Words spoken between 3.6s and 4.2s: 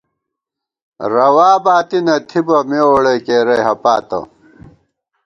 ہَپاتہ